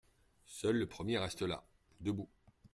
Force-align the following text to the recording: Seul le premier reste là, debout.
Seul 0.47 0.77
le 0.77 0.87
premier 0.87 1.19
reste 1.19 1.43
là, 1.43 1.63
debout. 1.99 2.27